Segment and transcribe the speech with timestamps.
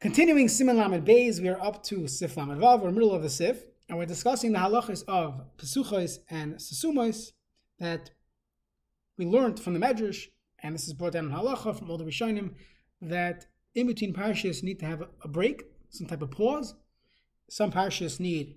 [0.00, 3.28] Continuing Siman Lamed Beis, we are up to Sif Lamed Vav, we're middle of the
[3.28, 7.32] Sif, and we're discussing the halachas of Pesuchos and Sesumos
[7.78, 8.10] that
[9.18, 10.28] we learned from the Medrash,
[10.62, 12.54] and this is brought down in halacha from all the Rishonim,
[13.02, 13.44] that
[13.74, 16.74] in between parashas need to have a break, some type of pause.
[17.50, 18.54] Some parashas need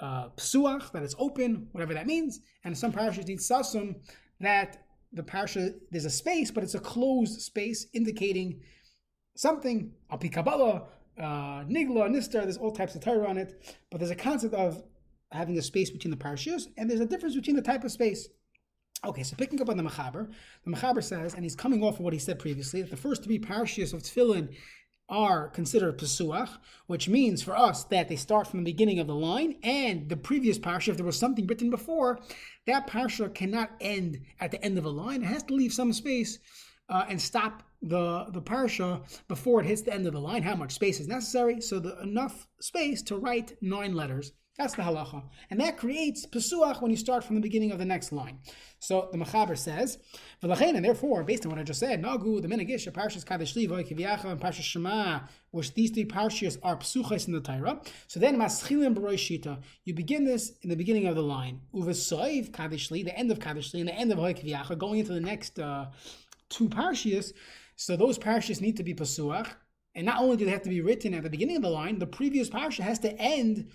[0.00, 3.94] uh, psuach, that it's open, whatever that means, and some parashas need sasum,
[4.40, 4.84] that
[5.14, 8.60] the parasha, there's a space, but it's a closed space indicating
[9.34, 10.82] something, Alpi Kabbalah,
[11.18, 14.82] uh, Nigla, Nistar, there's all types of Torah on it, but there's a concept of
[15.30, 18.28] having a space between the parashas, and there's a difference between the type of space.
[19.04, 20.30] Okay, so picking up on the Mechaber,
[20.64, 23.24] the Mechaber says, and he's coming off of what he said previously, that the first
[23.24, 24.54] three parashas of Tefillin
[25.08, 26.48] are considered Pesuach,
[26.86, 30.16] which means for us that they start from the beginning of the line, and the
[30.16, 32.20] previous parsha, if there was something written before,
[32.66, 35.22] that parsha cannot end at the end of a line.
[35.22, 36.38] It has to leave some space
[36.88, 40.42] uh, and stop the the parsha before it hits the end of the line.
[40.42, 41.60] How much space is necessary?
[41.60, 44.32] So the enough space to write nine letters.
[44.58, 47.86] That's the halacha, and that creates pesuach when you start from the beginning of the
[47.86, 48.38] next line.
[48.80, 49.98] So the Mechaber says,
[50.42, 54.26] and therefore, based on what I just said, Nagu, the Menegish, Parshas Kadesh Liva, Kiviacha,
[54.26, 55.20] and Parshas Shema,
[55.52, 57.80] which these three parshas are psuchas in the Torah.
[58.08, 61.62] So then, Maschilim Shita, you begin this in the beginning of the line.
[61.74, 64.34] Uvesoiv Kadesh the end of Kadesh and the end of Hoy
[64.76, 65.86] going into the next uh,
[66.50, 67.32] two parshas.
[67.76, 69.48] So those parshas need to be pasuach,
[69.94, 71.98] and not only do they have to be written at the beginning of the line,
[71.98, 73.70] the previous parsha has to end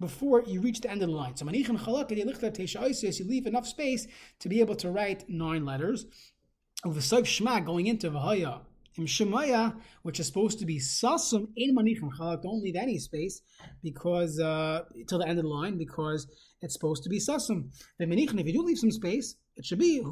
[0.00, 1.36] before you reach the end of the line.
[1.36, 4.06] So manichin chalak you leave enough space
[4.40, 6.06] to be able to write nine letters.
[6.84, 8.60] With the shma going into v'haya
[8.98, 13.42] im shemaya, which is supposed to be sasum in manichin chalak, don't leave any space
[13.82, 16.26] because uh, till the end of the line because
[16.60, 17.70] it's supposed to be sasum.
[17.98, 20.02] The manichin, if you do leave some space, it should be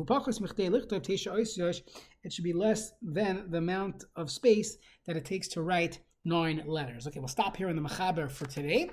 [2.25, 6.63] it should be less than the amount of space that it takes to write nine
[6.67, 7.07] letters.
[7.07, 8.91] Okay, we'll stop here in the Mechaber for today,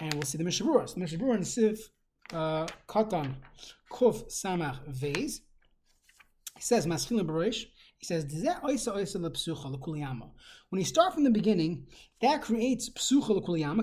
[0.00, 0.88] and we'll see the Mishnah Berurah.
[0.88, 1.78] So the Mishnah Berurah in Siv
[2.32, 3.34] uh, Katan
[3.90, 5.42] Kuf Samach Vez.
[6.56, 7.66] He says, Maschil Barish,
[8.04, 8.26] he says,
[10.70, 11.86] when you start from the beginning,
[12.20, 13.82] that creates psucha l'kuliyama,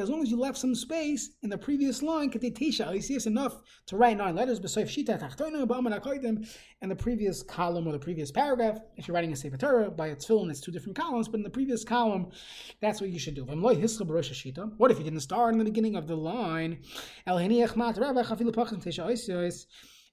[0.00, 3.96] as long as you left some space in the previous line, oh, it's enough to
[3.96, 4.68] write nine letters, and
[6.90, 10.24] the previous column or the previous paragraph, if you're writing a Sefer Torah by its
[10.24, 12.30] fill, it's two different columns, but in the previous column,
[12.80, 13.44] that's what you should do.
[13.44, 16.80] What if you didn't start in the beginning of the line?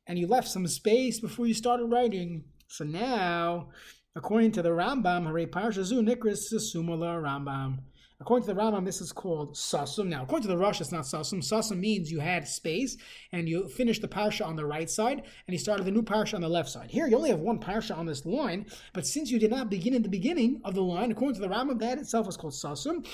[0.08, 2.44] And you left some space before you started writing.
[2.68, 3.70] So now,
[4.16, 5.32] according to the Rambam,
[7.22, 7.80] Rambam.
[8.22, 10.08] According to the Rambam, this is called Sasum.
[10.08, 11.44] Now, according to the Rush, it's not Sasum.
[11.44, 12.96] Sasum means you had space
[13.34, 16.36] and you finished the parsha on the right side and you started the new parsha
[16.36, 16.90] on the left side.
[16.90, 19.94] Here, you only have one parsha on this line, but since you did not begin
[19.94, 23.06] in the beginning of the line, according to the Rambam, that itself is called Sasum.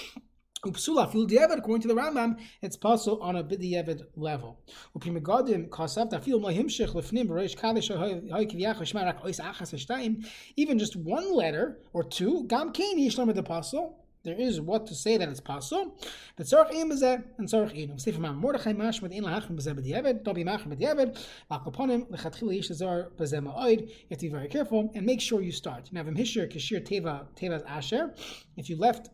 [0.63, 4.59] Upsula fil diavad, according to the Rambam, it's possible on a b'diavad level.
[4.95, 10.23] Upimegadim kasav tafil mahimshich lefnim b'reish kalish hay kiviyach shmarak ois achas hashtayim.
[10.57, 13.97] Even just one letter or two, gam kain yishlam the apostle.
[14.23, 15.97] There is what to say that it's possible.
[16.35, 17.99] But tzarich im bezeh and tzarich inu.
[17.99, 22.69] Say from Mordechai mash with in lahachim bezeh b'diavad, dobi machim b'diavad, lakaponim lechatchila yish
[22.69, 23.81] azar bezeh ma'oid.
[23.89, 25.89] You have to be very careful and make sure you start.
[25.91, 28.13] Now, v'im hishir kishir teva teva's asher.
[28.57, 29.09] If you left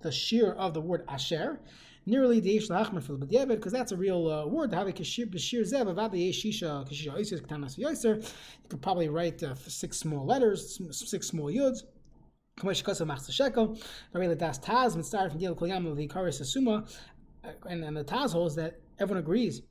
[0.00, 1.60] the shear of the word asher.
[2.06, 4.70] Nearly the yesh lachmer for the because that's a real uh, word.
[4.70, 8.16] To have a kashir b'shir zev avad the yeshisha kashir oiser ktanas yoiser.
[8.16, 11.82] You could probably write uh, six small letters, six small yuds.
[12.58, 12.82] Kamash
[17.44, 19.62] uh, and and the taz holds that everyone agrees.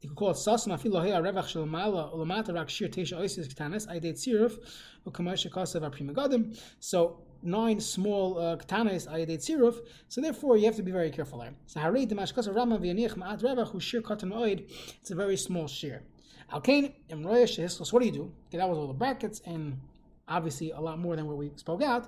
[0.00, 3.46] You could call it sasma filo hea revach shel mala ulamata rak shir tesha oiser
[3.52, 4.58] ktanas aydeit siruf
[5.06, 9.78] ukamash kasa vaprima So nine small uh, katanas ayadet siruf.
[10.08, 11.54] So therefore, you have to be very careful there.
[11.66, 14.70] So harei demashkas rama v'yanich ma'at rebach who shir katan oid.
[15.00, 16.02] It's a very small shir.
[16.52, 17.92] Alkain emroya shehiskos.
[17.92, 18.32] What do you do?
[18.48, 19.80] Okay, that was all the brackets and
[20.28, 22.06] obviously a lot more than what we spoke out.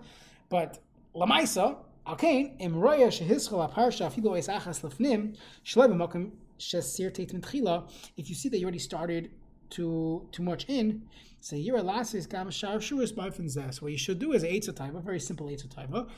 [0.48, 0.78] But
[1.14, 1.76] lamaisa
[2.06, 8.48] alkain emroya shehiskol aparsha afilo es achas lefnim shloi b'mokim shesir teit If you see
[8.48, 9.30] that you already started
[9.70, 11.02] too too much in,
[11.40, 13.12] say your last is gam shar shuris
[13.48, 13.82] zes.
[13.82, 16.08] What you should do is eitzah taiva, very simple eitzah taiva,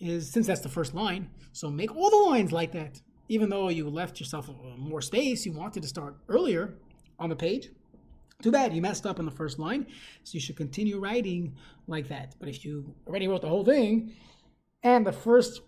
[0.00, 3.00] is since that's the first line, so make all the lines like that.
[3.28, 6.74] Even though you left yourself more space, you wanted to start earlier
[7.18, 7.70] on the page.
[8.42, 9.86] Too bad you messed up in the first line,
[10.24, 12.34] so you should continue writing like that.
[12.38, 14.12] But if you already wrote the whole thing,
[14.82, 15.62] and the first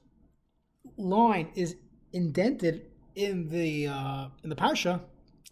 [0.98, 1.76] line is
[2.12, 5.00] indented in the uh, in the parsha,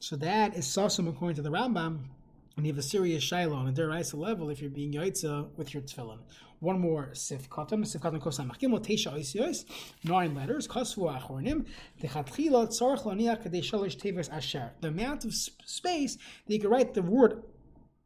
[0.04, 2.00] so that is sasum according to the Rambam.
[2.58, 5.72] and you have a serious shiloh on a deraisa level if you're being yaitza with
[5.72, 6.18] your tefillin.
[6.60, 9.64] One more sif katan, sif katan kosamach gimel teisha oisiyos,
[10.04, 11.64] nine letters, kosvu achornim,
[12.02, 14.72] techatchila tzarech laniach kadei shalish teves asher.
[14.82, 17.42] The amount of space that you can write the word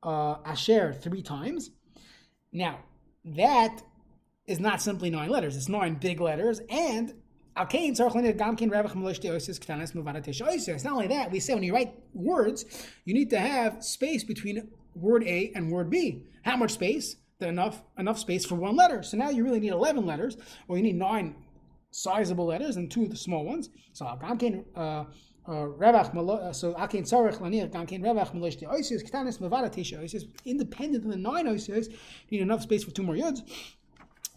[0.05, 1.73] uh, asher three times.
[2.53, 2.79] Now,
[3.25, 3.83] that
[4.47, 7.15] is not simply nine letters, it's nine big letters, and
[10.85, 12.65] not only that, we say when you write words,
[13.05, 16.23] you need to have space between word A and word B.
[16.43, 17.17] How much space?
[17.41, 19.03] enough enough space for one letter.
[19.03, 21.37] So now you really need 11 letters, or you need nine
[21.91, 23.71] sizable letters and two of the small ones.
[23.93, 25.05] So Gamkein uh,
[25.47, 30.29] uh, so Akein Tzarech Lanir Gamkein Revach Melosh Oisius Ketanis Mevada Tisha.
[30.45, 31.89] Independent of the nine Oisius,
[32.29, 33.41] you need enough space for two more yuds.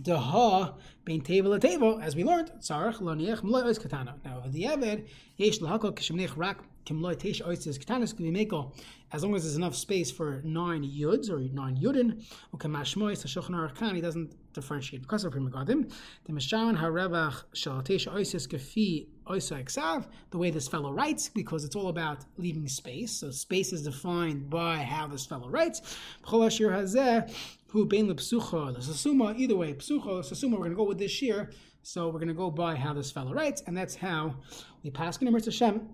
[0.03, 0.73] The ha
[1.05, 4.15] bein table table, as we learned, tzarech loniach mloy ois katana.
[4.25, 5.07] Now, the eved
[5.37, 8.73] yesh lahakol kishemnech rak kimloy teish ois katanas can be meko
[9.11, 12.25] as long as there's enough space for nine yuds or nine yudin.
[12.55, 15.93] Ukemashmois hashochan arakhan he doesn't differentiate because of primogadim.
[16.25, 19.05] The mishaman harevach shal teish oisis kefi
[19.39, 23.11] The way this fellow writes, because it's all about leaving space.
[23.11, 25.81] So space is defined by how this fellow writes.
[26.27, 31.21] Who bein lepsucha, the sasuma, either way, psucha, sasuma, we're going to go with this
[31.21, 31.51] year.
[31.83, 34.35] So we're going to go by how this fellow writes, and that's how
[34.83, 35.89] we pass in Gemara Hashem.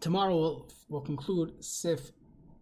[0.00, 2.12] Tomorrow we'll, we'll conclude Sif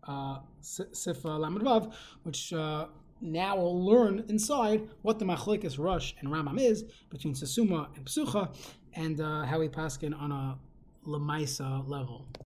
[0.09, 1.93] uh, Sif uh, Vav,
[2.25, 2.87] which uh,
[3.21, 8.55] now we'll learn inside what the machlekes Rush and Rambam is between Sasuma and Psucha,
[8.95, 10.59] and uh, how we pass on a
[11.07, 12.27] Lamaisa level.